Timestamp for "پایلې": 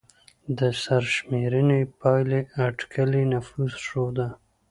1.99-2.39